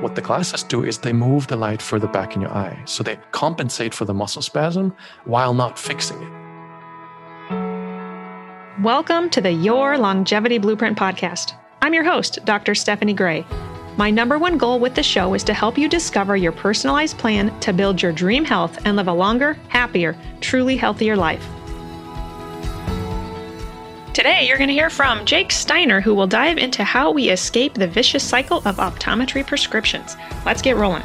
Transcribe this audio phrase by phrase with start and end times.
[0.00, 2.80] What the glasses do is they move the light further back in your eye.
[2.86, 4.96] So they compensate for the muscle spasm
[5.26, 6.32] while not fixing it.
[8.80, 11.52] Welcome to the Your Longevity Blueprint podcast.
[11.82, 12.74] I'm your host, Dr.
[12.74, 13.44] Stephanie Gray.
[13.98, 17.60] My number one goal with the show is to help you discover your personalized plan
[17.60, 21.46] to build your dream health and live a longer, happier, truly healthier life.
[24.12, 27.74] Today, you're going to hear from Jake Steiner, who will dive into how we escape
[27.74, 30.16] the vicious cycle of optometry prescriptions.
[30.44, 31.04] Let's get rolling.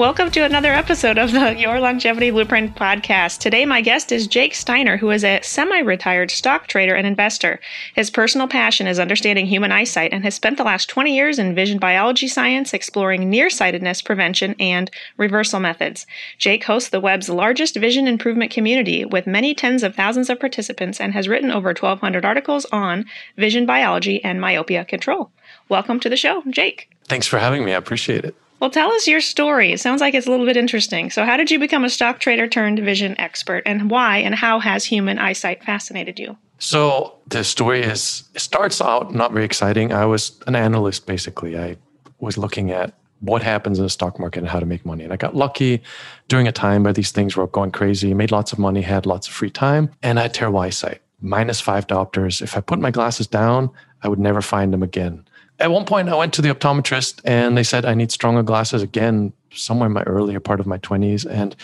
[0.00, 3.38] Welcome to another episode of the Your Longevity Blueprint podcast.
[3.38, 7.60] Today, my guest is Jake Steiner, who is a semi retired stock trader and investor.
[7.94, 11.54] His personal passion is understanding human eyesight and has spent the last 20 years in
[11.54, 16.06] vision biology science, exploring nearsightedness prevention and reversal methods.
[16.38, 20.98] Jake hosts the web's largest vision improvement community with many tens of thousands of participants
[20.98, 23.04] and has written over 1,200 articles on
[23.36, 25.30] vision biology and myopia control.
[25.68, 26.88] Welcome to the show, Jake.
[27.04, 27.74] Thanks for having me.
[27.74, 28.34] I appreciate it.
[28.60, 29.72] Well, tell us your story.
[29.72, 31.10] It sounds like it's a little bit interesting.
[31.10, 34.60] So, how did you become a stock trader turned vision expert, and why and how
[34.60, 36.36] has human eyesight fascinated you?
[36.58, 39.92] So, the story is it starts out not very exciting.
[39.92, 41.58] I was an analyst basically.
[41.58, 41.78] I
[42.18, 45.04] was looking at what happens in the stock market and how to make money.
[45.04, 45.82] And I got lucky
[46.28, 49.26] during a time where these things were going crazy, made lots of money, had lots
[49.26, 52.42] of free time, and I had terrible eyesight, minus five diopters.
[52.42, 53.70] If I put my glasses down,
[54.02, 55.24] I would never find them again
[55.60, 58.82] at one point, I went to the optometrist and they said I need stronger glasses
[58.82, 61.26] again, somewhere in my earlier part of my 20s.
[61.30, 61.54] And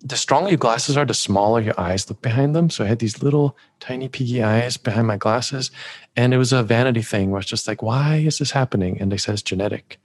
[0.00, 2.70] the stronger your glasses are, the smaller your eyes look behind them.
[2.70, 5.70] So I had these little tiny piggy eyes behind my glasses.
[6.16, 9.00] And it was a vanity thing where it's just like, why is this happening?
[9.00, 9.98] And they said it's genetic.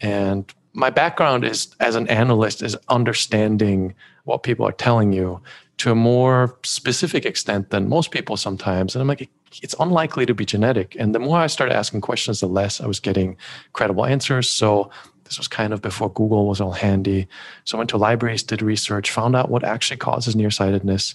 [0.00, 5.40] And my background is as an analyst is understanding what people are telling you
[5.78, 8.94] to a more specific extent than most people sometimes.
[8.94, 9.28] And I'm like,
[9.62, 10.96] it's unlikely to be genetic.
[10.98, 13.36] And the more I started asking questions, the less I was getting
[13.72, 14.48] credible answers.
[14.48, 14.90] So
[15.24, 17.26] this was kind of before Google was all handy.
[17.64, 21.14] So I went to libraries, did research, found out what actually causes nearsightedness,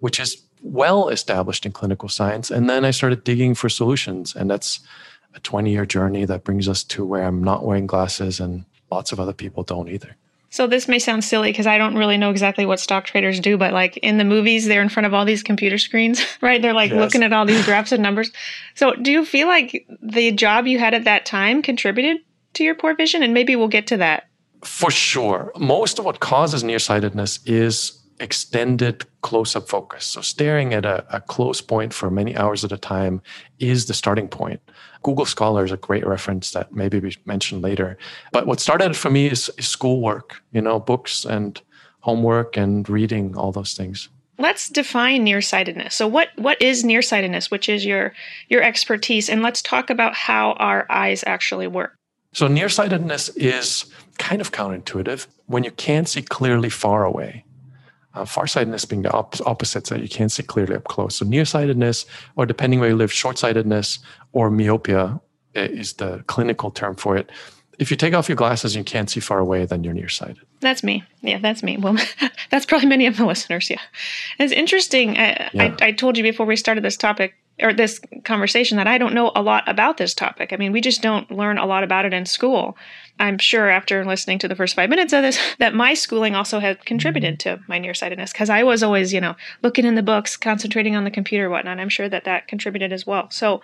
[0.00, 2.50] which is well established in clinical science.
[2.50, 4.34] And then I started digging for solutions.
[4.34, 4.80] And that's
[5.34, 9.12] a 20 year journey that brings us to where I'm not wearing glasses and lots
[9.12, 10.16] of other people don't either.
[10.50, 13.58] So this may sound silly because I don't really know exactly what stock traders do,
[13.58, 16.60] but like in the movies, they're in front of all these computer screens, right?
[16.60, 16.98] They're like yes.
[16.98, 18.30] looking at all these graphs and numbers.
[18.74, 22.18] So do you feel like the job you had at that time contributed
[22.54, 23.22] to your poor vision?
[23.22, 24.28] And maybe we'll get to that.
[24.64, 25.52] For sure.
[25.56, 30.04] Most of what causes nearsightedness is extended close up focus.
[30.04, 33.22] So, staring at a, a, close point for many hours at a time
[33.58, 34.60] is the starting point.
[35.02, 37.96] Google Scholar is a great reference that maybe we mention later.
[38.32, 41.60] But what started for me is, is schoolwork, you know, books and
[42.00, 44.08] homework and reading, all those things.
[44.38, 45.94] Let's define nearsightedness.
[45.94, 48.12] So what what is nearsightedness, which is your
[48.48, 51.96] your expertise, and let's talk about how our eyes actually work.
[52.32, 53.86] So nearsightedness is
[54.18, 57.44] kind of counterintuitive when you can't see clearly far away.
[58.18, 61.16] Uh, farsightedness being the op- opposite, so you can't see clearly up close.
[61.16, 64.00] So nearsightedness, or depending where you live, short-sightedness
[64.32, 65.20] or myopia
[65.54, 67.30] is the clinical term for it.
[67.78, 70.40] If you take off your glasses and you can't see far away, then you're nearsighted.
[70.58, 71.04] That's me.
[71.20, 71.76] Yeah, that's me.
[71.76, 71.96] Well,
[72.50, 73.70] that's probably many of the listeners.
[73.70, 73.80] Yeah,
[74.40, 75.16] it's interesting.
[75.16, 75.76] I, yeah.
[75.80, 79.14] I, I told you before we started this topic or this conversation that I don't
[79.14, 80.52] know a lot about this topic.
[80.52, 82.76] I mean, we just don't learn a lot about it in school.
[83.18, 86.58] I'm sure after listening to the first five minutes of this, that my schooling also
[86.58, 87.60] had contributed mm-hmm.
[87.60, 91.04] to my nearsightedness because I was always, you know, looking in the books, concentrating on
[91.04, 91.78] the computer, whatnot.
[91.78, 93.30] I'm sure that that contributed as well.
[93.30, 93.60] So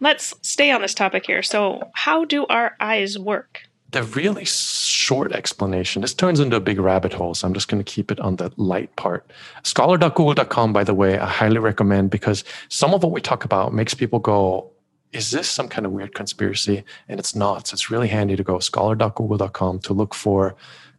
[0.00, 1.42] let's stay on this topic here.
[1.42, 3.62] So, how do our eyes work?
[3.94, 7.82] the really short explanation, this turns into a big rabbit hole, so I'm just going
[7.82, 9.30] to keep it on the light part.
[9.62, 13.94] Scholar.google.com, by the way, I highly recommend because some of what we talk about makes
[13.94, 14.68] people go,
[15.14, 16.84] is this some kind of weird conspiracy?
[17.08, 17.68] And it's not.
[17.68, 20.56] So it's really handy to go scholar.google.com to look for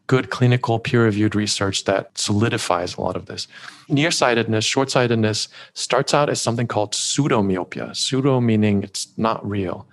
[0.07, 3.47] good clinical peer reviewed research that solidifies a lot of this.
[3.89, 7.95] Nearsightedness, short sightedness starts out as something called pseudomyopia.
[7.95, 9.87] Pseudo meaning it's not real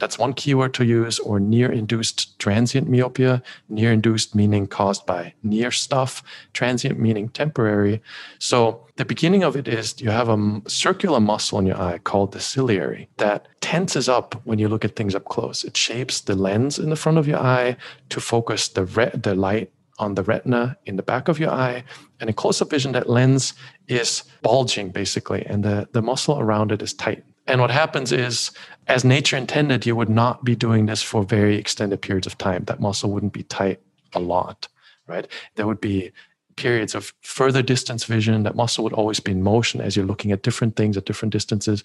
[0.00, 3.42] that's one keyword to use, or near induced transient myopia.
[3.68, 6.22] Near induced meaning caused by near stuff,
[6.52, 8.02] transient meaning temporary.
[8.38, 12.32] So the beginning of it is you have a circular muscle in your eye called
[12.32, 15.64] the ciliary that tenses up when you look at things up close.
[15.64, 17.76] It shapes the lens in the front of your eye
[18.08, 21.84] to focus the, re- the light on the retina in the back of your eye.
[22.20, 23.54] And in close up vision, that lens
[23.88, 27.24] is bulging basically, and the, the muscle around it is tight.
[27.46, 28.50] And what happens is,
[28.88, 32.64] as nature intended, you would not be doing this for very extended periods of time.
[32.64, 33.80] That muscle wouldn't be tight
[34.14, 34.68] a lot,
[35.06, 35.26] right?
[35.54, 36.12] There would be
[36.56, 38.42] periods of further distance vision.
[38.42, 41.32] That muscle would always be in motion as you're looking at different things at different
[41.32, 41.84] distances.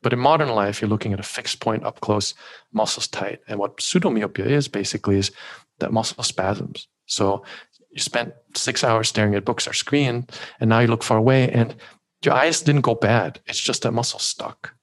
[0.00, 2.34] But in modern life, you're looking at a fixed point up close,
[2.72, 3.40] muscles tight.
[3.46, 5.30] And what pseudomyopia is basically is
[5.78, 6.88] that muscle spasms.
[7.06, 7.44] So
[7.90, 10.26] you spent six hours staring at books or screen,
[10.60, 11.74] and now you look far away, and
[12.24, 13.40] your eyes didn't go bad.
[13.46, 14.74] It's just that muscle stuck.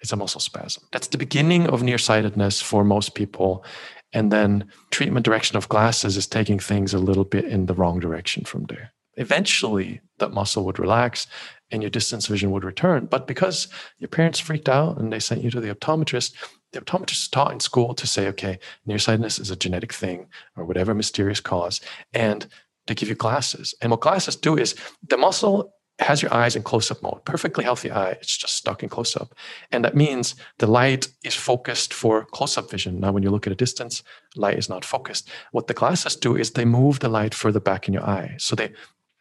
[0.00, 0.84] It's a muscle spasm.
[0.92, 3.64] That's the beginning of nearsightedness for most people.
[4.12, 8.00] And then treatment direction of glasses is taking things a little bit in the wrong
[8.00, 8.92] direction from there.
[9.16, 11.26] Eventually, that muscle would relax
[11.70, 13.06] and your distance vision would return.
[13.06, 13.68] But because
[13.98, 16.34] your parents freaked out and they sent you to the optometrist,
[16.72, 20.64] the optometrist is taught in school to say, okay, nearsightedness is a genetic thing or
[20.64, 21.80] whatever mysterious cause,
[22.12, 22.46] and
[22.86, 23.74] they give you glasses.
[23.82, 24.74] And what glasses do is
[25.06, 28.12] the muscle has your eyes in close up mode, perfectly healthy eye.
[28.12, 29.34] It's just stuck in close up.
[29.72, 33.00] And that means the light is focused for close up vision.
[33.00, 34.02] Now, when you look at a distance,
[34.36, 35.28] light is not focused.
[35.52, 38.36] What the glasses do is they move the light further back in your eye.
[38.38, 38.72] So they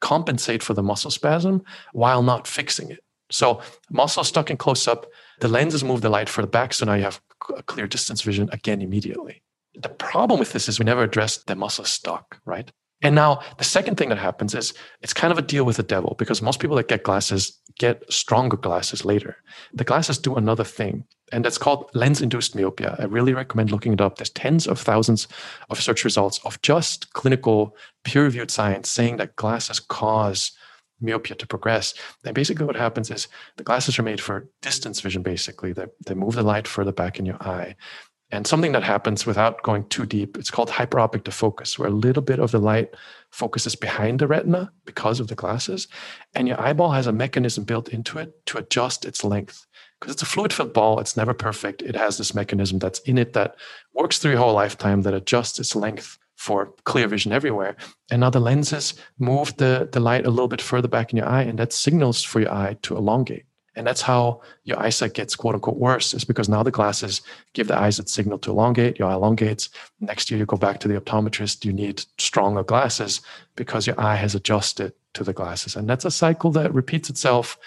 [0.01, 1.63] compensate for the muscle spasm
[1.93, 3.03] while not fixing it.
[3.29, 5.05] So, muscle stuck in close up,
[5.41, 6.73] the lenses move the light further back.
[6.73, 7.19] So now you have
[7.55, 9.41] a clear distance vision again immediately.
[9.75, 12.71] The problem with this is we never addressed the muscle stuck, right?
[13.03, 15.83] And now the second thing that happens is it's kind of a deal with the
[15.83, 19.37] devil because most people that get glasses get stronger glasses later.
[19.73, 22.95] The glasses do another thing, and that's called lens induced myopia.
[22.97, 24.17] I really recommend looking it up.
[24.17, 25.27] There's tens of thousands
[25.69, 30.53] of search results of just clinical peer reviewed science saying that glasses cause
[30.99, 31.93] myopia to progress.
[32.25, 33.27] And basically, what happens is
[33.57, 35.73] the glasses are made for distance vision, basically.
[35.73, 37.75] They, they move the light further back in your eye.
[38.29, 42.21] And something that happens without going too deep, it's called hyperopic defocus, where a little
[42.21, 42.93] bit of the light
[43.31, 45.87] focuses behind the retina because of the glasses.
[46.35, 49.65] And your eyeball has a mechanism built into it to adjust its length.
[49.99, 51.81] Because it's a fluid filled ball, it's never perfect.
[51.81, 53.55] It has this mechanism that's in it that
[53.93, 57.75] works through your whole lifetime that adjusts its length for clear vision everywhere.
[58.11, 61.27] And now the lenses move the, the light a little bit further back in your
[61.27, 63.46] eye, and that signals for your eye to elongate.
[63.77, 67.21] And that's how your eyesight gets quote unquote worse, is because now the glasses
[67.53, 69.69] give the eyes a signal to elongate, your eye elongates.
[69.99, 73.21] Next year, you go back to the optometrist, you need stronger glasses
[73.55, 75.75] because your eye has adjusted to the glasses.
[75.75, 77.57] And that's a cycle that repeats itself.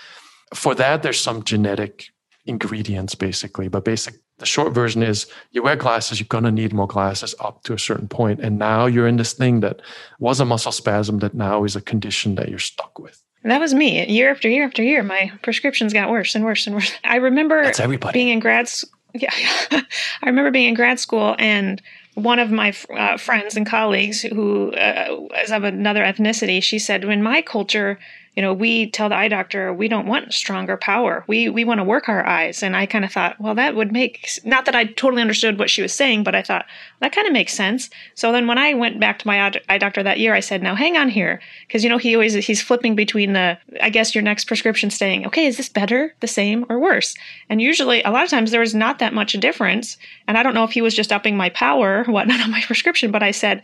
[0.52, 2.08] For that, there's some genetic
[2.44, 6.72] ingredients basically, but basic the short version is you wear glasses, you're going to need
[6.72, 8.40] more glasses up to a certain point.
[8.40, 9.80] And now you're in this thing that
[10.18, 13.22] was a muscle spasm that now is a condition that you're stuck with.
[13.42, 14.06] That was me.
[14.06, 16.92] Year after year after year, my prescriptions got worse and worse and worse.
[17.04, 18.12] I remember That's everybody.
[18.18, 18.90] being in grad school.
[19.12, 19.32] Yeah,
[19.72, 21.82] I remember being in grad school and
[22.14, 27.02] one of my uh, friends and colleagues who uh, is of another ethnicity, she said,
[27.02, 27.98] "In my culture,
[28.36, 31.24] you know, we tell the eye doctor we don't want stronger power.
[31.26, 32.62] We we want to work our eyes.
[32.62, 35.68] And I kind of thought, well, that would make not that I totally understood what
[35.68, 36.64] she was saying, but I thought
[37.00, 37.90] that kind of makes sense.
[38.14, 40.76] So then when I went back to my eye doctor that year, I said, now
[40.76, 44.22] hang on here, because you know he always he's flipping between the I guess your
[44.22, 47.16] next prescription saying, okay, is this better, the same, or worse?
[47.48, 49.96] And usually, a lot of times there was not that much difference.
[50.28, 53.10] And I don't know if he was just upping my power, whatnot on my prescription,
[53.10, 53.62] but I said,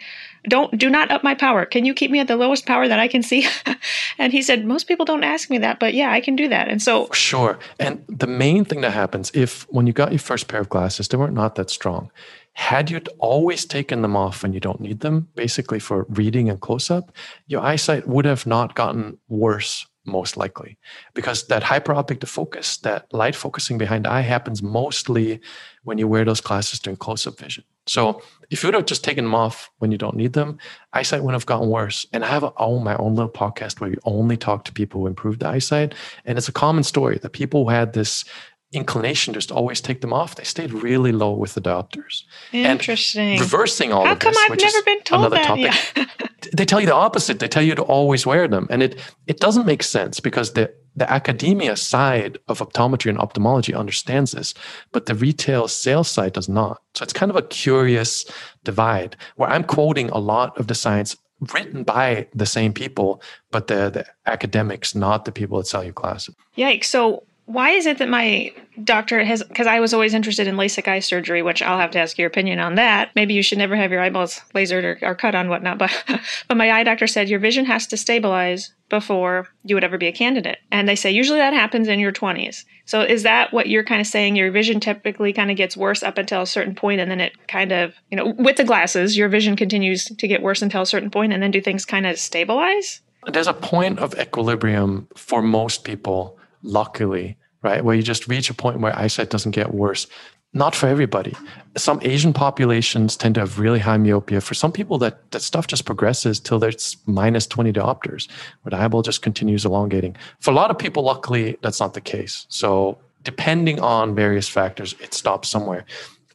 [0.48, 1.64] don't do not up my power.
[1.66, 3.46] Can you keep me at the lowest power that I can see?
[4.18, 6.68] and he said, most people don't ask me that, but yeah, I can do that.
[6.68, 7.58] And so sure.
[7.78, 11.08] And the main thing that happens if when you got your first pair of glasses,
[11.08, 12.10] they weren't not that strong.
[12.52, 16.60] Had you always taken them off when you don't need them, basically for reading and
[16.60, 17.12] close up,
[17.46, 20.78] your eyesight would have not gotten worse most likely
[21.14, 25.40] because that hyperopic focus that light focusing behind the eye happens mostly
[25.82, 27.64] when you wear those glasses during close up vision.
[27.86, 30.58] So if you would have just taken them off when you don't need them,
[30.92, 32.06] eyesight would have gotten worse.
[32.12, 35.42] And I have my own little podcast where we only talk to people who improved
[35.42, 35.94] eyesight.
[36.24, 38.24] And it's a common story that people who had this
[38.72, 40.34] inclination just always take them off.
[40.34, 42.24] They stayed really low with the doctors.
[42.52, 43.32] Interesting.
[43.32, 45.46] And reversing all How of this, come I've never been told another that?
[45.46, 45.72] topic.
[45.96, 46.26] Yeah.
[46.56, 47.38] they tell you the opposite.
[47.38, 48.66] They tell you to always wear them.
[48.70, 53.74] And it it doesn't make sense because the the academia side of optometry and ophthalmology
[53.74, 54.54] understands this,
[54.92, 56.80] but the retail sales side does not.
[56.94, 58.24] So it's kind of a curious
[58.64, 61.14] divide where I'm quoting a lot of the science
[61.52, 63.20] written by the same people,
[63.50, 66.34] but the, the academics, not the people that sell you glasses.
[66.56, 66.84] Yikes.
[66.84, 70.88] So why is it that my doctor has because I was always interested in LASIK
[70.88, 73.10] eye surgery, which I'll have to ask your opinion on that.
[73.14, 75.92] Maybe you should never have your eyeballs lasered or, or cut on whatnot, but
[76.48, 80.08] but my eye doctor said your vision has to stabilize before you would ever be
[80.08, 80.58] a candidate.
[80.70, 82.64] And they say usually that happens in your 20s.
[82.84, 84.36] So is that what you're kind of saying?
[84.36, 87.48] Your vision typically kind of gets worse up until a certain point and then it
[87.48, 90.86] kind of, you know, with the glasses, your vision continues to get worse until a
[90.86, 93.00] certain point and then do things kind of stabilize?
[93.26, 97.84] There's a point of equilibrium for most people luckily, right?
[97.84, 100.06] Where you just reach a point where eyesight doesn't get worse.
[100.52, 101.34] Not for everybody.
[101.76, 104.40] Some Asian populations tend to have really high myopia.
[104.40, 108.28] For some people, that, that stuff just progresses till there's minus 20 diopters,
[108.62, 110.16] where the eyeball just continues elongating.
[110.40, 112.46] For a lot of people, luckily, that's not the case.
[112.48, 115.84] So depending on various factors, it stops somewhere.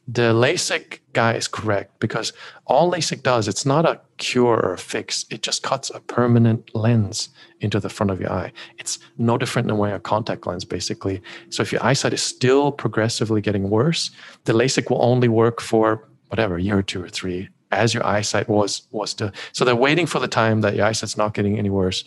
[0.08, 2.32] The LASIK guy is correct because
[2.66, 5.24] all LASIK does, it's not a cure or a fix.
[5.30, 7.28] It just cuts a permanent lens
[7.60, 8.52] into the front of your eye.
[8.78, 11.22] It's no different than wearing a contact lens, basically.
[11.50, 14.10] So if your eyesight is still progressively getting worse,
[14.44, 18.04] the LASIK will only work for whatever, a year or two or three, as your
[18.04, 19.32] eyesight was was to.
[19.52, 22.04] So they're waiting for the time that your eyesight's not getting any worse.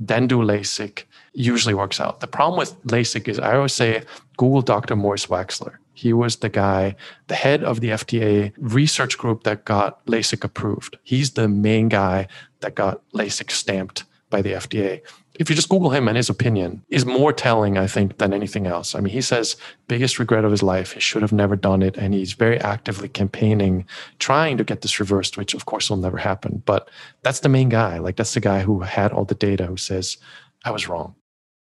[0.00, 1.04] Then do LASIK.
[1.32, 2.20] Usually works out.
[2.20, 4.02] The problem with LASIK is I always say
[4.36, 4.96] Google Dr.
[4.96, 5.76] Morris Waxler.
[5.96, 6.94] He was the guy,
[7.28, 10.98] the head of the FDA research group that got LASIK approved.
[11.02, 12.28] He's the main guy
[12.60, 15.00] that got LASIK stamped by the FDA.
[15.38, 18.66] If you just Google him and his opinion is more telling, I think, than anything
[18.66, 18.94] else.
[18.94, 19.56] I mean, he says
[19.88, 21.96] biggest regret of his life, he should have never done it.
[21.96, 23.86] And he's very actively campaigning,
[24.18, 26.62] trying to get this reversed, which of course will never happen.
[26.66, 26.90] But
[27.22, 27.98] that's the main guy.
[27.98, 30.18] Like that's the guy who had all the data who says,
[30.62, 31.14] I was wrong.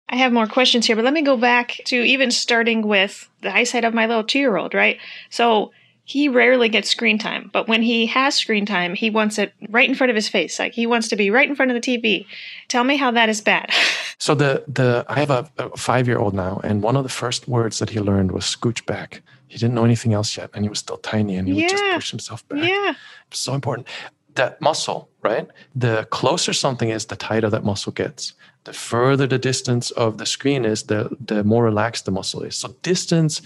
[0.08, 3.54] I have more questions here, but let me go back to even starting with the
[3.54, 4.98] eyesight of my little two year old, right?
[5.30, 5.72] So
[6.08, 9.86] he rarely gets screen time, but when he has screen time, he wants it right
[9.86, 10.58] in front of his face.
[10.58, 12.24] Like he wants to be right in front of the TV.
[12.68, 13.70] Tell me how that is bad.
[14.18, 17.10] so the the I have a, a five year old now, and one of the
[17.10, 19.20] first words that he learned was scooch back.
[19.48, 21.64] He didn't know anything else yet, and he was still tiny, and he yeah.
[21.64, 22.66] would just push himself back.
[22.66, 22.94] Yeah,
[23.26, 23.86] it's so important.
[24.34, 25.46] That muscle, right?
[25.74, 28.32] The closer something is, the tighter that muscle gets
[28.68, 32.54] the further the distance of the screen is, the, the more relaxed the muscle is.
[32.54, 33.40] So, distance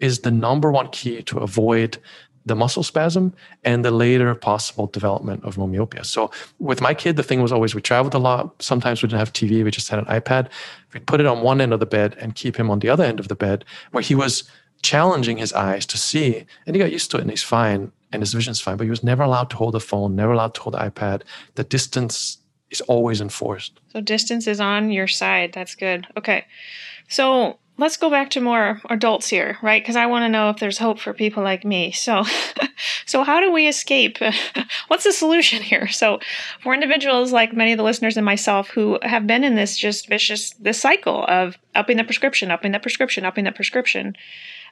[0.00, 1.98] is the number one key to avoid
[2.46, 6.04] the muscle spasm and the later possible development of myopia.
[6.04, 8.62] So, with my kid, the thing was always we traveled a lot.
[8.62, 10.48] Sometimes we didn't have TV, we just had an iPad.
[10.94, 13.04] We'd put it on one end of the bed and keep him on the other
[13.04, 14.44] end of the bed where he was
[14.82, 16.46] challenging his eyes to see.
[16.66, 18.90] And he got used to it and he's fine and his vision's fine, but he
[18.90, 21.22] was never allowed to hold the phone, never allowed to hold the iPad.
[21.54, 22.38] The distance
[22.72, 23.78] is always enforced.
[23.90, 25.52] So distance is on your side.
[25.52, 26.06] That's good.
[26.16, 26.46] Okay.
[27.08, 29.82] So let's go back to more adults here, right?
[29.82, 31.92] Because I want to know if there's hope for people like me.
[31.92, 32.24] So,
[33.06, 34.18] so how do we escape?
[34.88, 35.88] What's the solution here?
[35.88, 36.20] So,
[36.62, 40.08] for individuals like many of the listeners and myself who have been in this just
[40.08, 44.16] vicious this cycle of upping the prescription, upping the prescription, upping the prescription,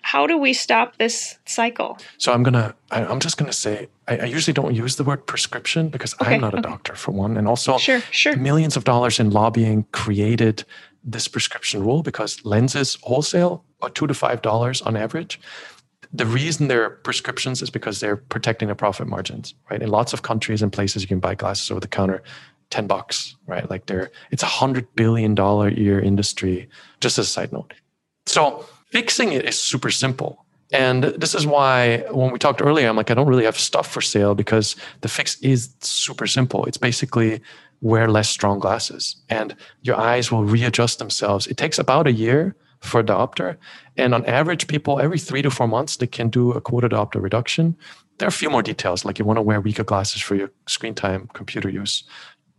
[0.02, 1.98] how do we stop this cycle?
[2.18, 2.74] So I'm gonna.
[2.90, 3.88] I, am just gonna say.
[4.08, 6.68] I, I, usually don't use the word prescription because okay, I'm not a okay.
[6.68, 8.36] doctor for one, and also sure, sure.
[8.36, 10.64] millions of dollars in lobbying created
[11.04, 15.40] this prescription rule because lenses wholesale are two to five dollars on average.
[16.12, 19.80] The reason they're prescriptions is because they're protecting the profit margins, right?
[19.80, 22.22] In lots of countries and places, you can buy glasses over the counter
[22.70, 23.68] 10 bucks, right?
[23.68, 26.68] Like they're, it's a hundred billion dollar year industry,
[27.00, 27.74] just as a side note.
[28.26, 30.44] So Fixing it is super simple.
[30.72, 33.90] And this is why when we talked earlier, I'm like, I don't really have stuff
[33.90, 36.64] for sale because the fix is super simple.
[36.66, 37.40] It's basically
[37.80, 41.46] wear less strong glasses and your eyes will readjust themselves.
[41.46, 43.56] It takes about a year for diopter.
[43.96, 47.22] And on average, people every three to four months, they can do a quarter diopter
[47.22, 47.76] reduction.
[48.18, 50.50] There are a few more details, like you want to wear weaker glasses for your
[50.66, 52.04] screen time, computer use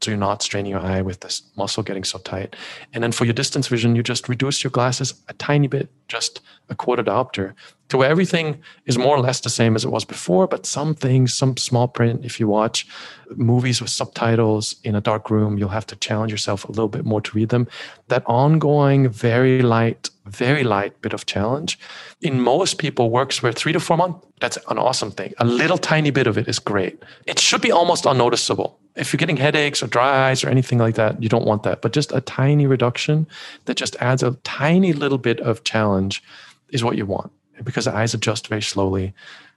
[0.03, 2.55] so you're not straining your eye with this muscle getting so tight.
[2.93, 6.41] And then for your distance vision, you just reduce your glasses a tiny bit, just
[6.70, 7.53] a quarter diopter,
[7.89, 10.96] to where everything is more or less the same as it was before, but some
[10.96, 12.88] things, some small print, if you watch
[13.36, 17.05] movies with subtitles in a dark room, you'll have to challenge yourself a little bit
[17.05, 17.67] more to read them.
[18.08, 21.77] That ongoing, very light, very light bit of challenge
[22.22, 24.25] in most people works for three to four months.
[24.39, 25.34] That's an awesome thing.
[25.38, 27.03] A little tiny bit of it is great.
[27.27, 28.79] It should be almost unnoticeable.
[28.95, 31.81] If you're getting headaches or dry eyes or anything like that, you don't want that.
[31.81, 33.27] But just a tiny reduction
[33.65, 36.21] that just adds a tiny little bit of challenge
[36.69, 37.31] is what you want
[37.63, 39.13] because the eyes adjust very slowly.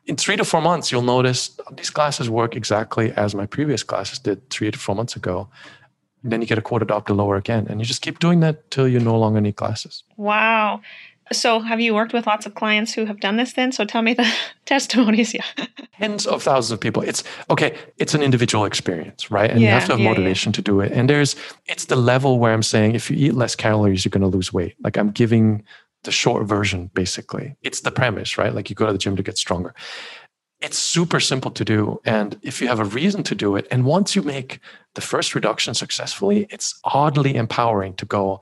[0.06, 4.18] In three to four months, you'll notice these glasses work exactly as my previous glasses
[4.18, 5.48] did three to four months ago.
[6.22, 7.66] And then you get a quarter diopter lower again.
[7.68, 10.04] And you just keep doing that till you no longer need glasses.
[10.16, 10.82] Wow.
[11.40, 13.72] So, have you worked with lots of clients who have done this then?
[13.72, 14.30] So, tell me the
[14.64, 15.34] testimonies.
[15.34, 15.44] Yeah.
[15.98, 17.02] Tens of thousands of people.
[17.02, 19.50] It's okay, it's an individual experience, right?
[19.50, 20.56] And yeah, you have to have yeah, motivation yeah.
[20.56, 20.92] to do it.
[20.92, 21.36] And there's,
[21.66, 24.52] it's the level where I'm saying if you eat less calories, you're going to lose
[24.52, 24.74] weight.
[24.82, 25.64] Like, I'm giving
[26.02, 27.56] the short version, basically.
[27.62, 28.54] It's the premise, right?
[28.54, 29.74] Like, you go to the gym to get stronger.
[30.60, 32.00] It's super simple to do.
[32.04, 34.60] And if you have a reason to do it, and once you make
[34.94, 38.40] the first reduction successfully, it's oddly empowering to go,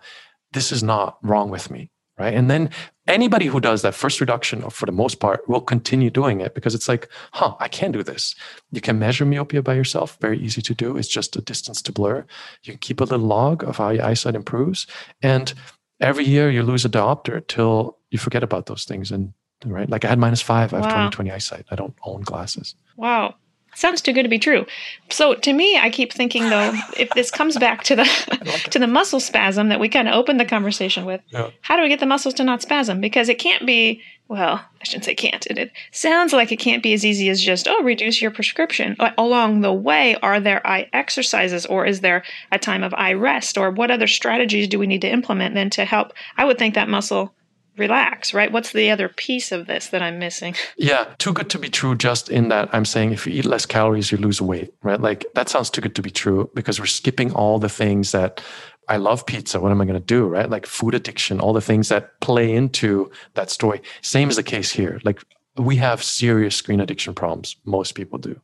[0.52, 1.90] this is not wrong with me
[2.22, 2.34] right?
[2.34, 2.70] And then
[3.08, 6.54] anybody who does that first reduction, or for the most part, will continue doing it
[6.54, 8.34] because it's like, huh, I can do this.
[8.70, 10.96] You can measure myopia by yourself, very easy to do.
[10.96, 12.24] It's just a distance to blur.
[12.62, 14.86] You can keep a little log of how your eyesight improves.
[15.20, 15.52] And
[16.00, 19.10] every year you lose a diopter till you forget about those things.
[19.10, 19.32] And
[19.64, 21.10] right, like I had minus five, I have wow.
[21.10, 21.66] 20 20 eyesight.
[21.72, 22.76] I don't own glasses.
[22.96, 23.34] Wow.
[23.74, 24.66] Sounds too good to be true.
[25.10, 28.02] So to me, I keep thinking though, if this comes back to the
[28.44, 31.50] like to the muscle spasm that we kind of opened the conversation with, yeah.
[31.62, 33.00] how do we get the muscles to not spasm?
[33.00, 34.02] Because it can't be.
[34.28, 35.46] Well, I shouldn't say can't.
[35.46, 38.96] It, it sounds like it can't be as easy as just oh reduce your prescription.
[39.18, 43.58] Along the way, are there eye exercises, or is there a time of eye rest,
[43.58, 46.12] or what other strategies do we need to implement then to help?
[46.36, 47.34] I would think that muscle
[47.76, 48.52] relax, right?
[48.52, 50.54] What's the other piece of this that I'm missing?
[50.76, 53.66] Yeah, too good to be true, just in that I'm saying if you eat less
[53.66, 55.00] calories, you lose weight, right?
[55.00, 58.42] Like that sounds too good to be true because we're skipping all the things that
[58.88, 59.60] I love pizza.
[59.60, 60.50] What am I going to do, right?
[60.50, 63.80] Like food addiction, all the things that play into that story.
[64.00, 65.00] Same is the case here.
[65.04, 65.22] Like
[65.56, 67.56] we have serious screen addiction problems.
[67.64, 68.40] Most people do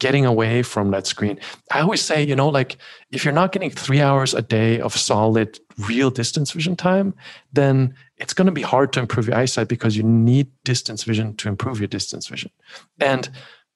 [0.00, 1.38] getting away from that screen.
[1.70, 2.78] I always say, you know, like
[3.12, 7.14] if you're not getting three hours a day of solid, real distance vision time,
[7.52, 11.36] then it's going to be hard to improve your eyesight because you need distance vision
[11.36, 12.50] to improve your distance vision.
[12.98, 13.30] And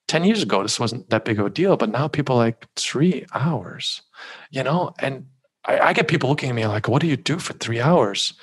[0.08, 3.24] 10 years ago, this wasn't that big of a deal, but now people like three
[3.34, 4.02] hours,
[4.50, 5.26] you know, and
[5.64, 8.34] I, I get people looking at me like, what do you do for three hours?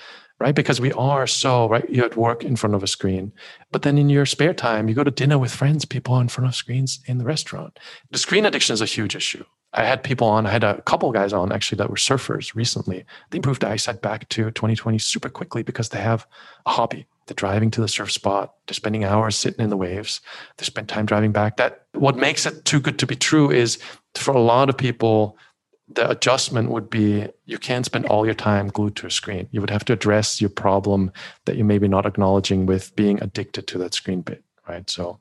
[0.41, 0.55] Right?
[0.55, 1.88] Because we are so, right?
[1.88, 3.31] You're at work in front of a screen,
[3.71, 6.48] but then in your spare time, you go to dinner with friends, people in front
[6.48, 7.79] of screens in the restaurant.
[8.10, 9.45] The screen addiction is a huge issue.
[9.74, 13.05] I had people on, I had a couple guys on actually that were surfers recently.
[13.29, 16.25] They improved eyesight back to 2020 super quickly because they have
[16.65, 17.05] a hobby.
[17.27, 20.21] They're driving to the surf spot, they're spending hours sitting in the waves,
[20.57, 21.57] they spend time driving back.
[21.57, 23.77] That what makes it too good to be true is
[24.15, 25.38] for a lot of people,
[25.95, 29.48] the adjustment would be you can't spend all your time glued to a screen.
[29.51, 31.12] You would have to address your problem
[31.45, 34.89] that you maybe not acknowledging with being addicted to that screen bit, right?
[34.89, 35.19] So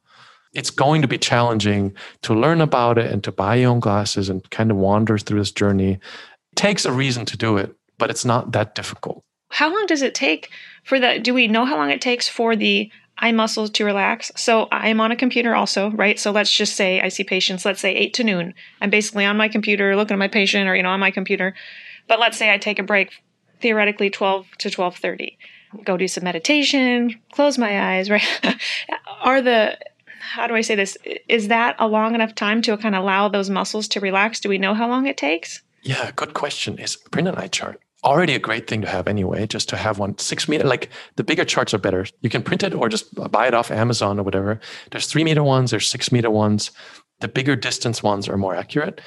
[0.53, 4.29] it's going to be challenging to learn about it and to buy your own glasses
[4.29, 5.93] and kind of wander through this journey.
[5.93, 9.25] It takes a reason to do it, but it's not that difficult.
[9.51, 10.51] How long does it take
[10.85, 11.25] for that?
[11.25, 14.33] do we know how long it takes for the eye muscles to relax.
[14.37, 16.19] So I'm on a computer also, right?
[16.19, 18.55] So let's just say I see patients, let's say 8 to noon.
[18.81, 21.55] I'm basically on my computer looking at my patient or you know on my computer.
[22.09, 23.11] But let's say I take a break
[23.61, 25.37] theoretically 12 to 12:30.
[25.85, 28.27] Go do some meditation, close my eyes, right?
[29.23, 29.79] Are the
[30.21, 30.97] how do I say this?
[31.29, 34.41] Is that a long enough time to kind of allow those muscles to relax?
[34.41, 35.63] Do we know how long it takes?
[35.83, 36.79] Yeah, good question.
[36.79, 39.99] Is print an eye chart already a great thing to have anyway, just to have
[39.99, 40.65] one six meter.
[40.65, 42.07] Like the bigger charts are better.
[42.21, 44.61] You can print it or just buy it off Amazon or whatever.
[44.91, 46.71] There's three meter ones, there's six meter ones.
[47.21, 49.01] The bigger distance ones are more accurate.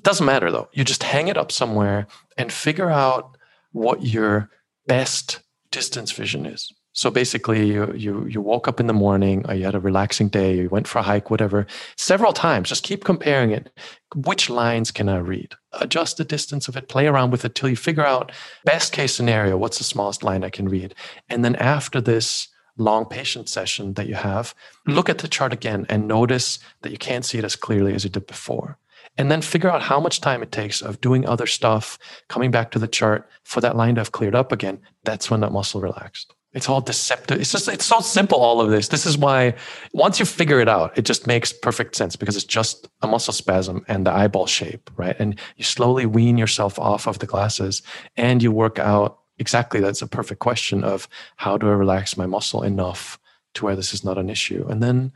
[0.00, 0.68] Doesn't matter though.
[0.72, 2.06] You just hang it up somewhere
[2.38, 3.36] and figure out
[3.72, 4.50] what your
[4.86, 5.40] best
[5.70, 6.72] distance vision is.
[6.92, 10.28] So basically, you you you woke up in the morning, or you had a relaxing
[10.28, 12.68] day, you went for a hike, whatever, several times.
[12.68, 13.70] Just keep comparing it.
[14.16, 15.54] Which lines can I read?
[15.72, 18.32] Adjust the distance of it, play around with it till you figure out
[18.64, 20.94] best case scenario, what's the smallest line I can read.
[21.28, 24.54] And then after this long patient session that you have,
[24.86, 28.02] look at the chart again and notice that you can't see it as clearly as
[28.04, 28.78] you did before
[29.16, 31.98] and then figure out how much time it takes of doing other stuff,
[32.28, 34.80] coming back to the chart for that line to have cleared up again.
[35.04, 36.34] That's when that muscle relaxed.
[36.52, 37.40] It's all deceptive.
[37.40, 38.88] It's just, it's so simple, all of this.
[38.88, 39.54] This is why
[39.92, 43.32] once you figure it out, it just makes perfect sense because it's just a muscle
[43.32, 45.14] spasm and the eyeball shape, right?
[45.20, 47.82] And you slowly wean yourself off of the glasses
[48.16, 52.26] and you work out exactly that's a perfect question of how do I relax my
[52.26, 53.18] muscle enough
[53.54, 54.66] to where this is not an issue?
[54.68, 55.12] And then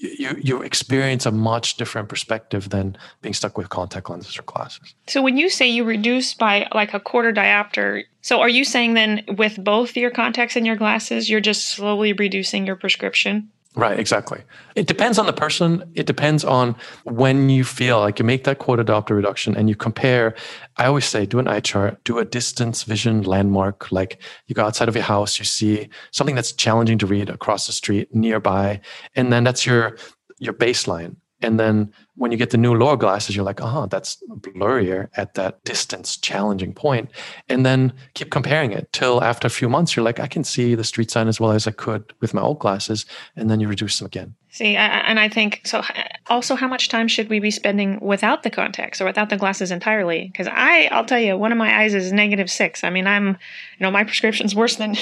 [0.00, 4.94] you you experience a much different perspective than being stuck with contact lenses or glasses.
[5.06, 8.94] So when you say you reduce by like a quarter diopter, so are you saying
[8.94, 13.50] then with both your contacts and your glasses, you're just slowly reducing your prescription?
[13.76, 14.42] Right, exactly.
[14.74, 15.84] It depends on the person.
[15.94, 19.76] It depends on when you feel like you make that quota diopter reduction and you
[19.76, 20.34] compare.
[20.76, 23.92] I always say do an eye chart, do a distance vision landmark.
[23.92, 27.68] Like you go outside of your house, you see something that's challenging to read across
[27.68, 28.80] the street nearby,
[29.14, 29.96] and then that's your
[30.40, 31.14] your baseline.
[31.42, 35.34] And then when you get the new lower glasses, you're like, oh, that's blurrier at
[35.34, 37.10] that distance challenging point.
[37.48, 40.74] And then keep comparing it till after a few months, you're like, I can see
[40.74, 43.06] the street sign as well as I could with my old glasses.
[43.36, 44.34] And then you reduce them again.
[44.52, 45.80] See, and I think so.
[46.26, 49.70] Also, how much time should we be spending without the contacts or without the glasses
[49.70, 50.26] entirely?
[50.26, 52.82] Because I, I'll tell you, one of my eyes is negative six.
[52.82, 53.36] I mean, I'm, you
[53.78, 54.96] know, my prescription's worse than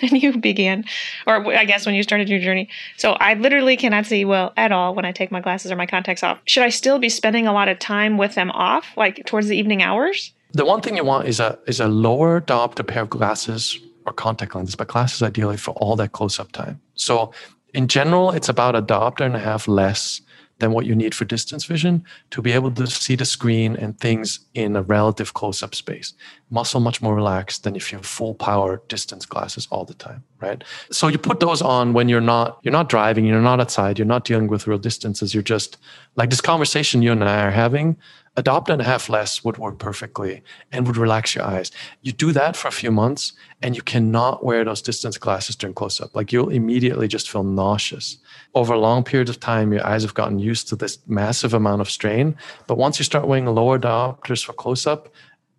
[0.00, 0.84] than you began,
[1.26, 2.68] or I guess when you started your journey.
[2.98, 5.86] So I literally cannot see well at all when I take my glasses or my
[5.86, 6.40] contacts off.
[6.44, 9.56] Should I still be spending a lot of time with them off, like towards the
[9.56, 10.34] evening hours?
[10.52, 14.12] The one thing you want is a is a lower diopter pair of glasses or
[14.12, 16.78] contact lenses, but glasses ideally for all that close up time.
[16.94, 17.32] So
[17.74, 20.20] in general, it's about a diopter and a half less
[20.58, 23.98] than what you need for distance vision to be able to see the screen and
[23.98, 26.14] things in a relative close up space.
[26.52, 30.22] Muscle much more relaxed than if you have full power distance glasses all the time,
[30.40, 30.62] right?
[30.90, 34.06] So you put those on when you're not you're not driving, you're not outside, you're
[34.06, 35.32] not dealing with real distances.
[35.32, 35.78] You're just
[36.14, 37.96] like this conversation you and I are having.
[38.34, 41.70] A diopter and half less would work perfectly and would relax your eyes.
[42.00, 45.74] You do that for a few months, and you cannot wear those distance glasses during
[45.74, 46.14] close up.
[46.14, 48.16] Like you'll immediately just feel nauseous.
[48.54, 51.82] Over a long period of time, your eyes have gotten used to this massive amount
[51.82, 52.34] of strain.
[52.66, 55.10] But once you start wearing lower diopters for close up,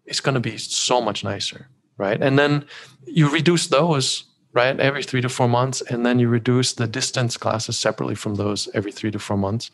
[0.06, 2.22] it's going to be so much nicer, right?
[2.22, 2.66] And then
[3.06, 7.38] you reduce those, right, every three to four months, and then you reduce the distance
[7.38, 9.72] classes separately from those every three to four months.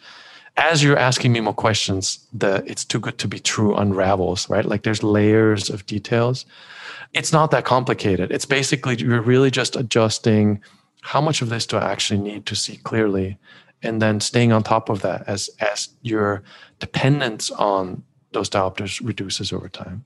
[0.57, 4.65] As you're asking me more questions, the it's too good to be true unravels, right?
[4.65, 6.45] Like there's layers of details.
[7.13, 8.31] It's not that complicated.
[8.31, 10.61] It's basically you're really just adjusting
[11.01, 13.37] how much of this do I actually need to see clearly,
[13.81, 16.43] and then staying on top of that as as your
[16.79, 20.03] dependence on those diopters reduces over time.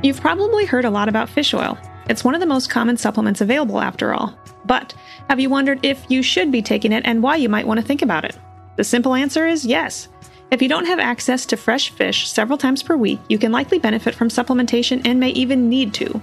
[0.00, 1.76] You've probably heard a lot about fish oil.
[2.08, 4.38] It's one of the most common supplements available, after all.
[4.64, 4.94] But
[5.28, 7.86] have you wondered if you should be taking it and why you might want to
[7.86, 8.38] think about it?
[8.76, 10.06] The simple answer is yes.
[10.52, 13.80] If you don't have access to fresh fish several times per week, you can likely
[13.80, 16.20] benefit from supplementation and may even need to.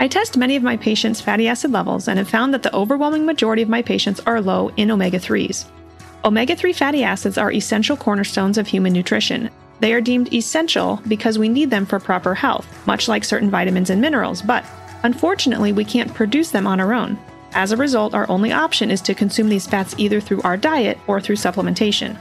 [0.00, 3.26] I test many of my patients' fatty acid levels and have found that the overwhelming
[3.26, 5.66] majority of my patients are low in omega 3s.
[6.24, 11.38] Omega 3 fatty acids are essential cornerstones of human nutrition, they are deemed essential because
[11.38, 14.64] we need them for proper health, much like certain vitamins and minerals, but
[15.02, 17.18] unfortunately, we can't produce them on our own.
[17.52, 20.98] As a result, our only option is to consume these fats either through our diet
[21.06, 22.18] or through supplementation.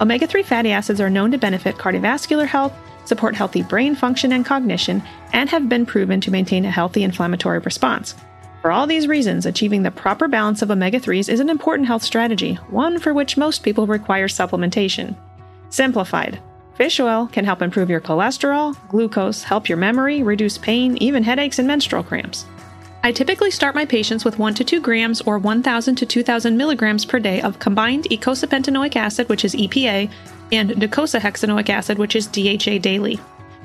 [0.00, 2.72] Omega 3 fatty acids are known to benefit cardiovascular health,
[3.04, 7.58] support healthy brain function and cognition, and have been proven to maintain a healthy inflammatory
[7.60, 8.14] response.
[8.60, 12.02] For all these reasons, achieving the proper balance of omega 3s is an important health
[12.02, 15.16] strategy, one for which most people require supplementation.
[15.70, 16.40] Simplified
[16.78, 21.58] Fish oil can help improve your cholesterol, glucose, help your memory, reduce pain, even headaches
[21.58, 22.46] and menstrual cramps.
[23.02, 27.04] I typically start my patients with 1 to 2 grams or 1,000 to 2,000 milligrams
[27.04, 30.08] per day of combined eicosapentaenoic acid, which is EPA,
[30.52, 33.18] and docosahexaenoic acid, which is DHA daily.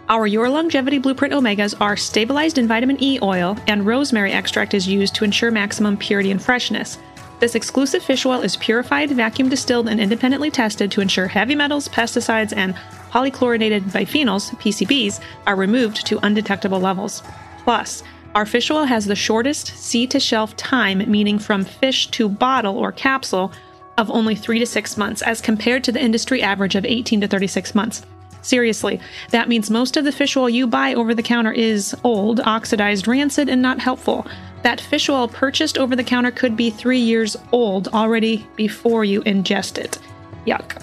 [0.09, 4.87] Our Your Longevity Blueprint Omegas are stabilized in vitamin E oil, and rosemary extract is
[4.87, 6.97] used to ensure maximum purity and freshness.
[7.43, 11.89] This exclusive fish oil is purified, vacuum distilled, and independently tested to ensure heavy metals,
[11.89, 12.73] pesticides, and
[13.11, 17.21] polychlorinated biphenyls, PCBs, are removed to undetectable levels.
[17.65, 18.01] Plus,
[18.33, 22.77] our fish oil has the shortest sea to shelf time, meaning from fish to bottle
[22.77, 23.51] or capsule,
[23.97, 27.27] of only 3 to 6 months, as compared to the industry average of 18 to
[27.27, 28.03] 36 months.
[28.43, 28.99] Seriously,
[29.31, 33.07] that means most of the fish oil you buy over the counter is old, oxidized,
[33.07, 34.27] rancid, and not helpful.
[34.61, 39.21] That fish oil purchased over the counter could be three years old already before you
[39.21, 39.97] ingest it.
[40.45, 40.81] Yuck.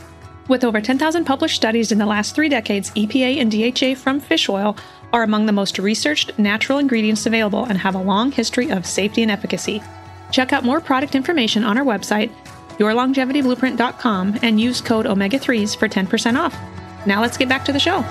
[0.48, 4.48] With over 10,000 published studies in the last three decades, EPA and DHA from fish
[4.48, 4.76] oil
[5.12, 9.22] are among the most researched natural ingredients available and have a long history of safety
[9.22, 9.82] and efficacy.
[10.32, 12.32] Check out more product information on our website,
[12.78, 16.56] yourlongevityblueprint.com, and use code OMEGA3s for 10% off.
[17.06, 18.04] Now let's get back to the show.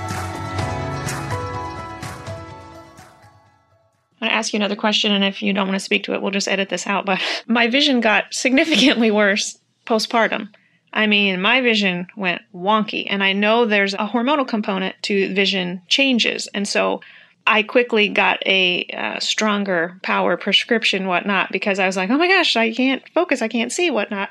[4.22, 6.14] I'm going to ask you another question, and if you don't want to speak to
[6.14, 7.06] it, we'll just edit this out.
[7.06, 10.50] But my vision got significantly worse postpartum.
[10.92, 15.84] I mean, my vision went wonky, and I know there's a hormonal component to vision
[15.88, 16.48] changes.
[16.54, 17.02] And so
[17.46, 22.28] I quickly got a uh, stronger power prescription, whatnot, because I was like, oh my
[22.28, 24.30] gosh, I can't focus, I can't see, whatnot.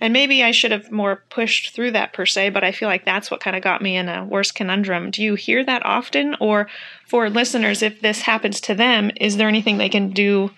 [0.00, 3.04] And maybe I should have more pushed through that per se, but I feel like
[3.04, 5.10] that's what kind of got me in a worse conundrum.
[5.10, 6.36] Do you hear that often?
[6.40, 6.68] Or
[7.06, 10.50] for listeners, if this happens to them, is there anything they can do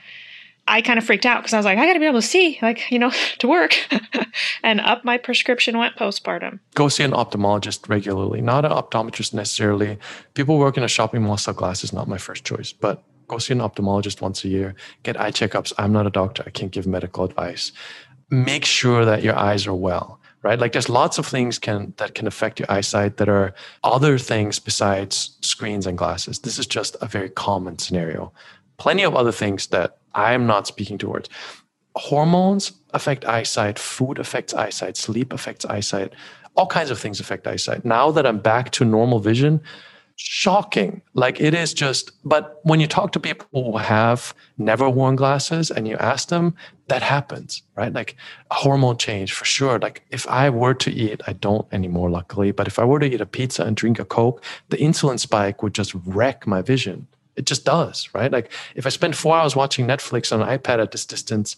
[0.69, 2.27] I kind of freaked out because I was like, I got to be able to
[2.27, 3.77] see, like, you know, to work.
[4.63, 6.61] and up my prescription went postpartum.
[6.75, 9.99] Go see an ophthalmologist regularly, not an optometrist necessarily.
[10.35, 13.53] People work in a shopping mall sell glasses, not my first choice, but go see
[13.53, 14.75] an ophthalmologist once a year.
[15.03, 15.73] Get eye checkups.
[15.79, 16.45] I'm not a doctor.
[16.47, 17.73] I can't give medical advice.
[18.33, 22.17] Make sure that your eyes are well right like there's lots of things can that
[22.17, 26.97] can affect your eyesight that are other things besides screens and glasses this is just
[27.01, 28.33] a very common scenario
[28.77, 31.29] plenty of other things that I'm not speaking towards.
[31.97, 36.15] Hormones affect eyesight, food affects eyesight, sleep affects eyesight,
[36.57, 37.85] all kinds of things affect eyesight.
[37.85, 39.61] Now that I'm back to normal vision,
[40.17, 41.03] shocking.
[41.15, 45.71] Like it is just, but when you talk to people who have never worn glasses
[45.71, 46.55] and you ask them,
[46.89, 47.93] that happens, right?
[47.93, 48.17] Like
[48.51, 49.79] a hormone change for sure.
[49.79, 53.07] Like if I were to eat, I don't anymore, luckily, but if I were to
[53.07, 57.07] eat a pizza and drink a Coke, the insulin spike would just wreck my vision.
[57.35, 58.31] It just does, right?
[58.31, 61.57] Like if I spend four hours watching Netflix on an iPad at this distance,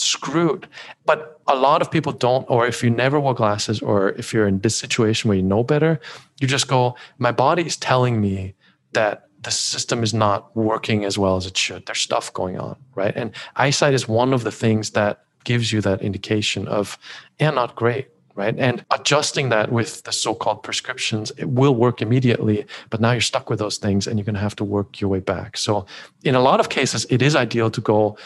[0.00, 0.68] screwed.
[1.06, 4.46] But a lot of people don't, or if you never wore glasses, or if you're
[4.46, 6.00] in this situation where you know better,
[6.40, 8.54] you just go, my body is telling me
[8.92, 11.86] that the system is not working as well as it should.
[11.86, 13.16] There's stuff going on, right?
[13.16, 16.98] And eyesight is one of the things that gives you that indication of,
[17.38, 18.54] yeah, not great, right?
[18.58, 23.20] And adjusting that with the so called prescriptions, it will work immediately, but now you're
[23.20, 25.56] stuck with those things and you're going to have to work your way back.
[25.56, 25.86] So,
[26.24, 28.18] in a lot of cases, it is ideal to go,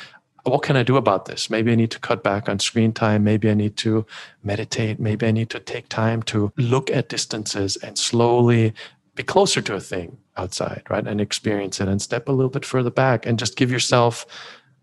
[0.44, 1.48] what can I do about this?
[1.48, 3.24] Maybe I need to cut back on screen time.
[3.24, 4.06] Maybe I need to
[4.42, 5.00] meditate.
[5.00, 8.74] Maybe I need to take time to look at distances and slowly
[9.14, 11.06] be closer to a thing outside, right?
[11.06, 14.26] And experience it and step a little bit further back and just give yourself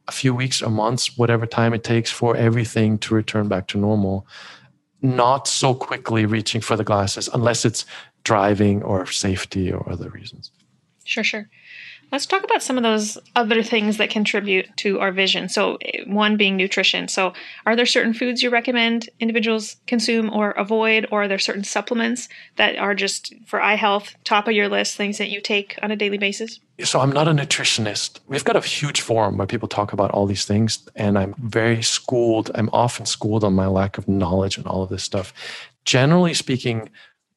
[0.08, 3.78] a few weeks or months, whatever time it takes for everything to return back to
[3.78, 4.26] normal.
[5.02, 7.86] Not so quickly reaching for the glasses unless it's
[8.24, 10.52] driving or safety or other reasons.
[11.04, 11.50] Sure, sure.
[12.12, 15.48] Let's talk about some of those other things that contribute to our vision.
[15.48, 17.08] So, eh, one being nutrition.
[17.08, 17.34] So,
[17.66, 22.28] are there certain foods you recommend individuals consume or avoid, or are there certain supplements
[22.58, 25.90] that are just for eye health, top of your list, things that you take on
[25.90, 26.60] a daily basis?
[26.84, 28.20] So, I'm not a nutritionist.
[28.28, 31.82] We've got a huge forum where people talk about all these things, and I'm very
[31.82, 32.52] schooled.
[32.56, 35.34] I'm often schooled on my lack of knowledge and all of this stuff.
[35.86, 36.90] Generally speaking,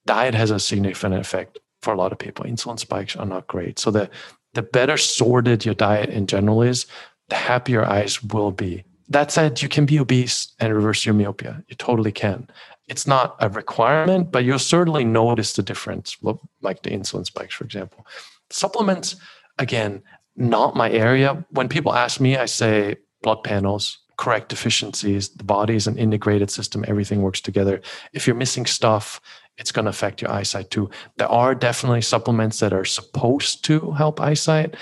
[0.05, 2.45] diet has a significant effect for a lot of people.
[2.45, 3.79] Insulin spikes are not great.
[3.79, 4.11] So the
[4.55, 6.87] the better sorted your diet in general is,
[7.29, 8.85] the happier eyes will be.
[9.09, 11.63] That said, you can be obese and reverse your myopia.
[11.69, 12.49] You totally can.
[12.89, 16.17] It's not a requirement, but you'll certainly notice the difference,
[16.61, 18.07] like the insulin spikes, for example.
[18.51, 19.17] Supplements,
[19.59, 20.03] again,
[20.37, 21.45] not my area.
[21.51, 25.31] When people ask me, I say blood panels, correct deficiencies.
[25.31, 27.81] The body is an integrated system, everything works together.
[28.13, 29.21] If you're missing stuff,
[29.57, 30.91] it's going to affect your eyesight too.
[31.17, 34.75] There are definitely supplements that are supposed to help eyesight.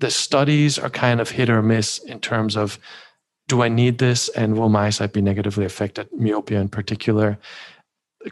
[0.00, 2.78] The studies are kind of hit or miss in terms of
[3.48, 7.38] do I need this and will my eyesight be negatively affected, myopia in particular?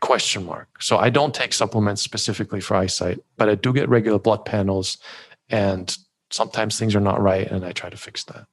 [0.01, 0.69] Question mark.
[0.81, 4.99] So I don't take supplements specifically for eyesight, but I do get regular blood panels
[5.49, 5.97] and
[6.31, 8.47] sometimes things are not right and I try to fix that.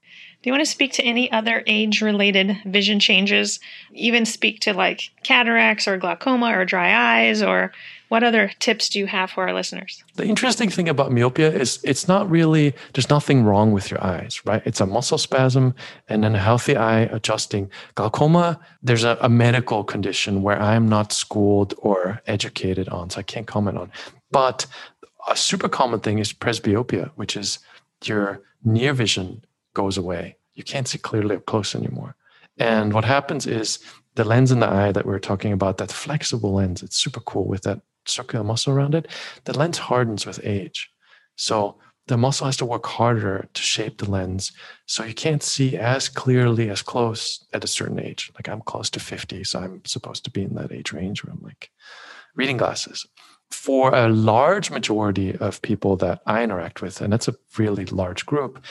[0.44, 3.62] Do you want to speak to any other age related vision changes?
[3.94, 7.72] Even speak to like cataracts or glaucoma or dry eyes or
[8.10, 10.04] what other tips do you have for our listeners?
[10.16, 14.46] The interesting thing about myopia is it's not really, there's nothing wrong with your eyes,
[14.46, 14.62] right?
[14.66, 15.76] It's a muscle spasm
[16.10, 17.72] and then a healthy eye adjusting.
[17.96, 23.24] Glaucoma, there's a, a medical condition where I'm not schooled or educated on, so I
[23.24, 23.94] can't comment on.
[24.30, 24.66] But
[25.30, 27.60] a super common thing is presbyopia, which is
[28.04, 29.42] your near vision
[29.74, 30.38] goes away.
[30.54, 32.16] You can't see clearly up close anymore.
[32.58, 33.80] And what happens is
[34.16, 37.20] the lens in the eye that we are talking about, that flexible lens, it's super
[37.22, 39.08] cool with that circular muscle around it.
[39.46, 40.92] The lens hardens with age.
[41.36, 44.52] So the muscle has to work harder to shape the lens.
[44.86, 48.32] So you can't see as clearly as close at a certain age.
[48.36, 51.34] Like I'm close to 50, so I'm supposed to be in that age range where
[51.34, 51.72] I'm like
[52.36, 53.06] reading glasses.
[53.52, 58.26] For a large majority of people that I interact with, and that's a really large
[58.26, 58.64] group,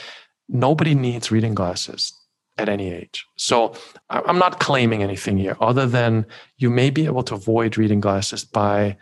[0.49, 2.13] nobody needs reading glasses
[2.57, 3.25] at any age.
[3.35, 3.73] So
[4.09, 6.25] I'm not claiming anything here other than
[6.57, 8.97] you may be able to avoid reading glasses by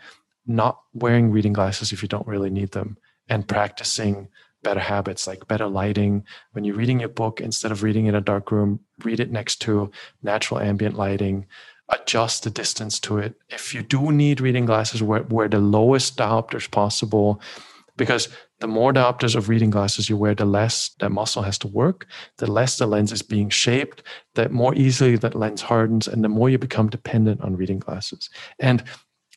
[0.46, 2.96] not wearing reading glasses if you don't really need them
[3.28, 4.28] and practicing
[4.62, 6.24] better habits like better lighting.
[6.52, 9.56] When you're reading your book, instead of reading in a dark room, read it next
[9.62, 9.90] to
[10.22, 11.46] natural ambient lighting.
[11.88, 13.34] Adjust the distance to it.
[13.50, 17.40] If you do need reading glasses, wear, wear the lowest diopters possible
[17.96, 18.28] because
[18.62, 22.06] the more diopters of reading glasses you wear, the less that muscle has to work,
[22.38, 26.28] the less the lens is being shaped, the more easily that lens hardens, and the
[26.28, 28.30] more you become dependent on reading glasses.
[28.60, 28.84] And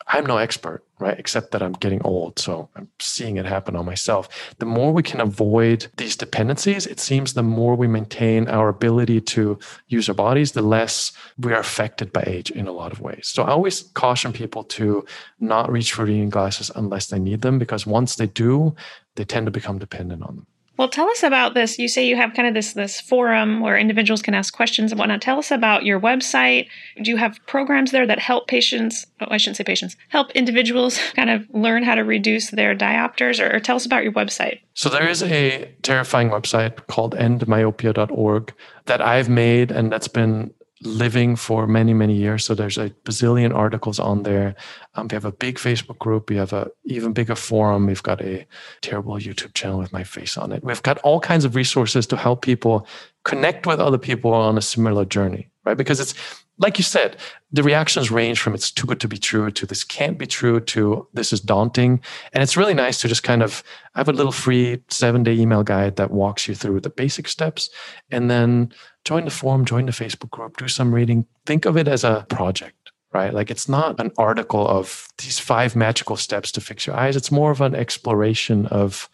[0.07, 1.17] I'm no expert, right?
[1.17, 2.37] Except that I'm getting old.
[2.37, 4.29] So I'm seeing it happen on myself.
[4.59, 9.21] The more we can avoid these dependencies, it seems the more we maintain our ability
[9.21, 9.57] to
[9.87, 13.31] use our bodies, the less we are affected by age in a lot of ways.
[13.33, 15.03] So I always caution people to
[15.39, 18.75] not reach for reading glasses unless they need them, because once they do,
[19.15, 20.47] they tend to become dependent on them.
[20.77, 21.79] Well, tell us about this.
[21.79, 24.99] You say you have kind of this this forum where individuals can ask questions and
[24.99, 25.21] whatnot.
[25.21, 26.67] Tell us about your website.
[27.01, 29.05] Do you have programs there that help patients?
[29.21, 29.95] Oh, I shouldn't say patients.
[30.09, 34.03] Help individuals kind of learn how to reduce their diopters, or, or tell us about
[34.03, 34.59] your website.
[34.73, 38.53] So there is a terrifying website called endmyopia.org
[38.85, 42.43] that I've made, and that's been living for many many years.
[42.45, 44.55] So there's a bazillion articles on there.
[44.95, 46.29] Um, we have a big facebook group.
[46.29, 47.85] We have a even bigger forum.
[47.85, 48.45] We've got a
[48.81, 50.63] terrible youtube channel with my face on it.
[50.63, 52.87] We've got all kinds of resources to help people
[53.23, 55.77] connect with other people on a similar journey right?
[55.77, 56.13] Because it's
[56.57, 57.17] like you said
[57.51, 60.59] the reactions range from it's too good to be true to this can't be true
[60.61, 61.99] to this is daunting.
[62.31, 63.63] And it's really nice to just kind of
[63.95, 67.27] I have a little free seven day email guide that walks you through the basic
[67.27, 67.69] steps.
[68.09, 68.71] And then
[69.05, 71.25] join the forum, join the Facebook group, do some reading.
[71.45, 73.33] Think of it as a project, right?
[73.33, 77.15] Like it's not an article of these five magical steps to fix your eyes.
[77.15, 79.07] It's more of an exploration of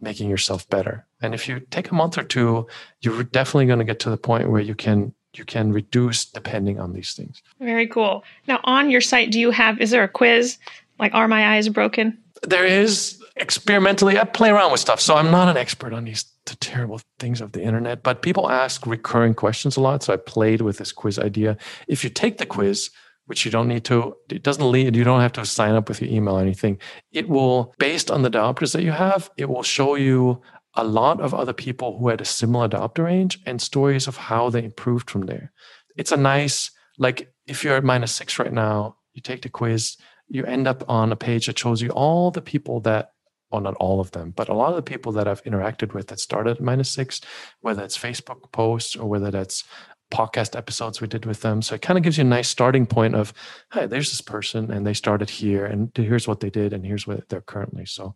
[0.00, 1.06] making yourself better.
[1.20, 2.66] And if you take a month or two,
[3.00, 6.80] you're definitely going to get to the point where you can you can reduce depending
[6.80, 7.40] on these things.
[7.60, 8.24] Very cool.
[8.48, 10.58] Now on your site, do you have is there a quiz
[10.98, 12.18] like are my eyes broken?
[12.42, 15.00] There is experimentally I play around with stuff.
[15.00, 18.50] So I'm not an expert on these the terrible things of the internet, but people
[18.50, 20.02] ask recurring questions a lot.
[20.02, 21.56] So I played with this quiz idea.
[21.88, 22.90] If you take the quiz,
[23.26, 26.02] which you don't need to, it doesn't lead, you don't have to sign up with
[26.02, 26.78] your email or anything.
[27.12, 30.42] It will, based on the diopters that you have, it will show you
[30.74, 34.50] a lot of other people who had a similar diopter range and stories of how
[34.50, 35.52] they improved from there.
[35.96, 39.96] It's a nice, like if you're at minus six right now, you take the quiz,
[40.28, 43.12] you end up on a page that shows you all the people that,
[43.50, 46.08] well, not all of them, but a lot of the people that I've interacted with
[46.08, 47.20] that started at minus six,
[47.60, 49.64] whether it's Facebook posts or whether that's
[50.10, 51.62] podcast episodes we did with them.
[51.62, 53.32] So it kind of gives you a nice starting point of,
[53.72, 57.06] hey, there's this person and they started here and here's what they did and here's
[57.06, 57.86] what they're currently.
[57.86, 58.14] So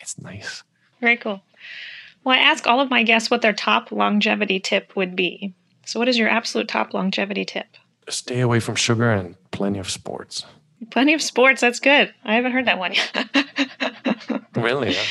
[0.00, 0.62] it's nice.
[1.00, 1.40] Very cool.
[2.24, 5.54] Well, I ask all of my guests what their top longevity tip would be.
[5.84, 7.66] So, what is your absolute top longevity tip?
[8.08, 10.44] Stay away from sugar and plenty of sports.
[10.90, 11.60] Plenty of sports.
[11.60, 12.12] That's good.
[12.24, 14.42] I haven't heard that one yet.
[14.56, 14.96] really?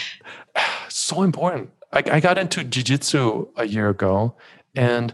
[0.88, 1.72] So important.
[1.92, 4.34] I, I got into jiu-jitsu a year ago
[4.74, 5.14] and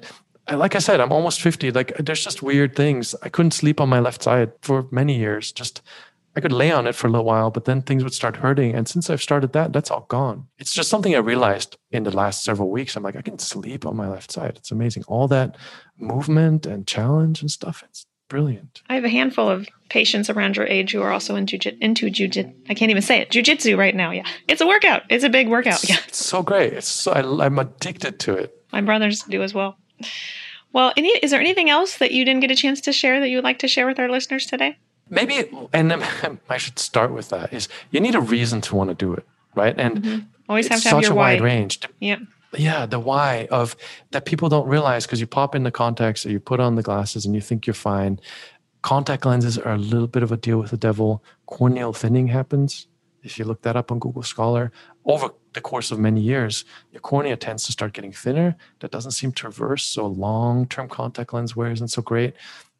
[0.49, 1.71] like I said, I'm almost 50.
[1.71, 3.15] Like there's just weird things.
[3.23, 5.51] I couldn't sleep on my left side for many years.
[5.51, 5.81] Just
[6.35, 8.73] I could lay on it for a little while, but then things would start hurting.
[8.73, 10.47] And since I've started that, that's all gone.
[10.59, 12.95] It's just something I realized in the last several weeks.
[12.95, 14.53] I'm like, I can sleep on my left side.
[14.55, 15.03] It's amazing.
[15.07, 15.57] All that
[15.97, 17.83] movement and challenge and stuff.
[17.89, 18.81] It's brilliant.
[18.89, 22.53] I have a handful of patients around your age who are also into into jujitsu.
[22.69, 23.29] I can't even say it.
[23.29, 24.11] Jujitsu right now.
[24.11, 25.03] Yeah, it's a workout.
[25.09, 25.83] It's a big workout.
[25.83, 26.71] It's, yeah, it's so great.
[26.71, 28.57] It's so, I, I'm addicted to it.
[28.71, 29.77] My brothers do as well.
[30.71, 33.27] Well, any, is there anything else that you didn't get a chance to share that
[33.27, 34.77] you would like to share with our listeners today?
[35.09, 35.91] Maybe, and
[36.49, 37.51] I should start with that.
[37.51, 39.77] Is you need a reason to want to do it, right?
[39.77, 40.19] And mm-hmm.
[40.47, 41.33] always have to have your a why.
[41.33, 41.81] wide range.
[41.99, 42.19] Yeah.
[42.57, 43.75] Yeah, the why of
[44.11, 46.83] that people don't realize because you pop in the contacts or you put on the
[46.83, 48.19] glasses and you think you're fine.
[48.81, 51.23] Contact lenses are a little bit of a deal with the devil.
[51.45, 52.87] Corneal thinning happens.
[53.23, 54.71] If you look that up on Google Scholar,
[55.05, 58.55] over the course of many years, your cornea tends to start getting thinner.
[58.79, 59.83] That doesn't seem to reverse.
[59.83, 62.33] So long term contact lens wear isn't so great.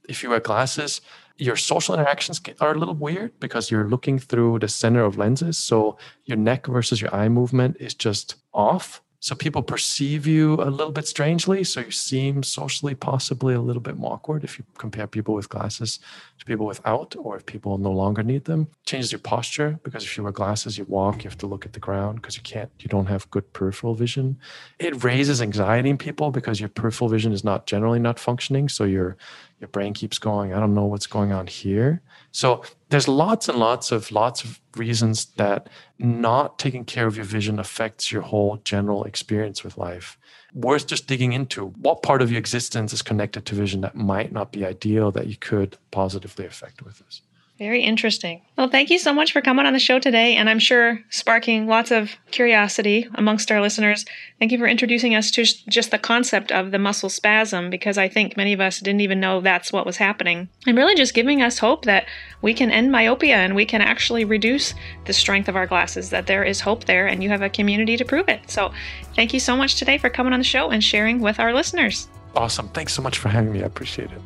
[0.10, 1.02] If you wear glasses,
[1.38, 5.58] your social interactions are a little weird because you're looking through the center of lenses.
[5.58, 9.02] So your neck versus your eye movement is just off.
[9.24, 11.64] So people perceive you a little bit strangely.
[11.64, 15.48] So you seem socially possibly a little bit more awkward if you compare people with
[15.48, 16.00] glasses
[16.40, 18.68] to people without, or if people no longer need them.
[18.84, 21.74] Changes your posture because if you wear glasses, you walk, you have to look at
[21.74, 24.40] the ground because you can't, you don't have good peripheral vision.
[24.80, 28.70] It raises anxiety in people because your peripheral vision is not generally not functioning.
[28.70, 29.18] So your
[29.62, 32.02] your brain keeps going, I don't know what's going on here.
[32.32, 35.70] So there's lots and lots of lots of reasons that
[36.00, 40.18] not taking care of your vision affects your whole general experience with life.
[40.54, 44.32] Worth just digging into what part of your existence is connected to vision that might
[44.32, 47.22] not be ideal that you could positively affect with this.
[47.62, 48.42] Very interesting.
[48.58, 51.68] Well, thank you so much for coming on the show today, and I'm sure sparking
[51.68, 54.04] lots of curiosity amongst our listeners.
[54.40, 58.10] Thank you for introducing us to just the concept of the muscle spasm, because I
[58.10, 60.50] think many of us didn't even know that's what was happening.
[60.66, 62.08] And really just giving us hope that
[62.42, 64.74] we can end myopia and we can actually reduce
[65.06, 67.96] the strength of our glasses, that there is hope there, and you have a community
[67.96, 68.50] to prove it.
[68.50, 68.74] So,
[69.16, 72.08] thank you so much today for coming on the show and sharing with our listeners.
[72.36, 72.70] Awesome.
[72.70, 73.62] Thanks so much for having me.
[73.62, 74.22] I appreciate it.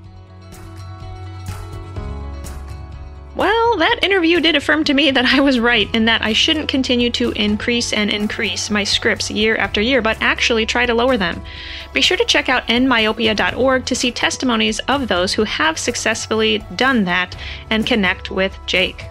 [3.35, 6.69] Well, that interview did affirm to me that I was right in that I shouldn't
[6.69, 11.17] continue to increase and increase my scripts year after year, but actually try to lower
[11.17, 11.43] them.
[11.91, 17.03] Be sure to check out endmyopia.org to see testimonies of those who have successfully done
[17.03, 17.35] that
[17.69, 19.05] and connect with Jake.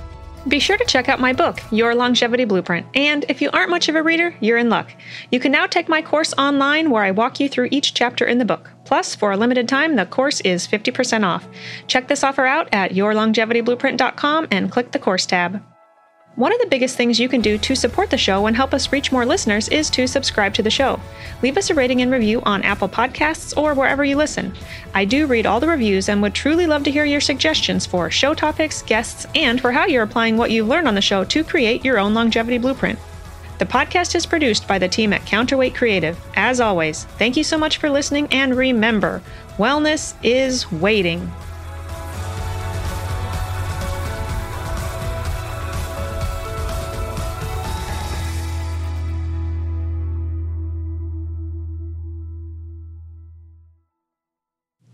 [0.47, 2.87] Be sure to check out my book, Your Longevity Blueprint.
[2.95, 4.91] And if you aren't much of a reader, you're in luck.
[5.31, 8.37] You can now take my course online where I walk you through each chapter in
[8.37, 8.71] the book.
[8.85, 11.49] Plus, for a limited time, the course is 50% off.
[11.87, 15.63] Check this offer out at yourlongevityblueprint.com and click the course tab.
[16.37, 18.91] One of the biggest things you can do to support the show and help us
[18.91, 20.99] reach more listeners is to subscribe to the show.
[21.43, 24.53] Leave us a rating and review on Apple Podcasts or wherever you listen.
[24.95, 28.11] I do read all the reviews and would truly love to hear your suggestions for
[28.11, 31.45] show topics, guests, and for how you're applying what you've learned on the show to
[31.45, 32.99] create your own longevity blueprint.
[33.61, 36.19] The podcast is produced by the team at Counterweight Creative.
[36.35, 39.23] As always, thank you so much for listening, and remember,
[39.57, 41.31] wellness is waiting.